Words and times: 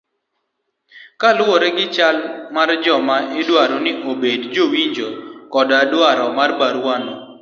kaluwore 1.19 1.69
gi 1.77 1.85
chal 1.95 2.17
mar 2.55 2.69
joma 2.83 3.17
idwaro 3.39 3.77
ni 3.85 3.91
obed 4.11 4.41
jowinjo 4.53 5.07
koda 5.53 5.79
dwaro 5.91 6.25
mar 6.37 6.49
barua 6.59 6.95
no 7.03 7.13